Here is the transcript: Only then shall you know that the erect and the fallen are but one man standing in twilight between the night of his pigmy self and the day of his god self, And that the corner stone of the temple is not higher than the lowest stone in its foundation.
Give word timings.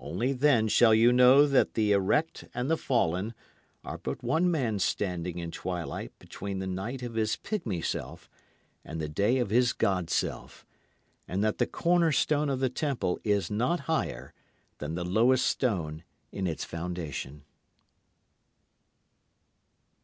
Only 0.00 0.32
then 0.32 0.66
shall 0.66 0.92
you 0.92 1.12
know 1.12 1.46
that 1.46 1.74
the 1.74 1.92
erect 1.92 2.42
and 2.54 2.68
the 2.68 2.76
fallen 2.76 3.34
are 3.84 3.98
but 3.98 4.20
one 4.20 4.50
man 4.50 4.80
standing 4.80 5.38
in 5.38 5.52
twilight 5.52 6.10
between 6.18 6.58
the 6.58 6.66
night 6.66 7.04
of 7.04 7.14
his 7.14 7.36
pigmy 7.36 7.80
self 7.80 8.28
and 8.84 9.00
the 9.00 9.08
day 9.08 9.38
of 9.38 9.50
his 9.50 9.72
god 9.72 10.10
self, 10.10 10.66
And 11.28 11.44
that 11.44 11.58
the 11.58 11.68
corner 11.68 12.10
stone 12.10 12.50
of 12.50 12.58
the 12.58 12.68
temple 12.68 13.20
is 13.22 13.48
not 13.48 13.78
higher 13.86 14.34
than 14.78 14.96
the 14.96 15.04
lowest 15.04 15.46
stone 15.46 16.02
in 16.32 16.48
its 16.48 16.64
foundation. 16.64 17.44